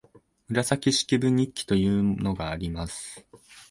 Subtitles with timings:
[0.49, 3.23] 「紫式部日記」というのがあります